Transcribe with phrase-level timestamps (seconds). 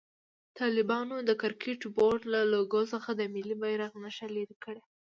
[0.59, 4.81] طالبانو د کرکټ بورډ له لوګو څخه د ملي بيرغ نښه لېري کړه.